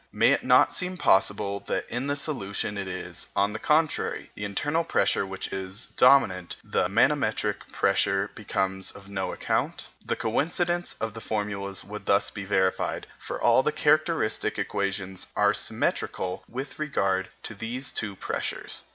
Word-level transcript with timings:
May 0.11 0.31
it 0.31 0.43
not 0.43 0.73
seem 0.73 0.97
possible 0.97 1.59
that 1.67 1.87
in 1.87 2.07
the 2.07 2.15
solution 2.15 2.75
it 2.75 2.87
is, 2.87 3.27
on 3.35 3.53
the 3.53 3.59
contrary, 3.59 4.31
the 4.33 4.45
internal 4.45 4.83
pressure 4.83 5.27
which 5.27 5.49
is 5.53 5.93
dominant, 5.95 6.55
the 6.63 6.87
manometric 6.87 7.71
pressure 7.71 8.31
becoming 8.33 8.83
of 8.95 9.07
no 9.07 9.31
account? 9.31 9.89
The 10.03 10.15
coincidence 10.15 10.95
of 10.99 11.13
the 11.13 11.21
formulas 11.21 11.83
would 11.83 12.07
thus 12.07 12.31
be 12.31 12.45
verified, 12.45 13.05
for 13.19 13.39
all 13.39 13.61
the 13.61 13.71
characteristic 13.71 14.57
equations 14.57 15.27
are 15.35 15.53
symmetrical 15.53 16.43
with 16.49 16.79
regard 16.79 17.29
to 17.43 17.53
these 17.53 17.91
two 17.91 18.15
pressures. 18.15 18.83